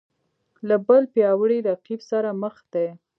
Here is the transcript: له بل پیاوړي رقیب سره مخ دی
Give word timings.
له 0.67 0.75
بل 0.87 1.03
پیاوړي 1.13 1.59
رقیب 1.69 2.01
سره 2.09 2.29
مخ 2.41 2.55
دی 2.73 2.87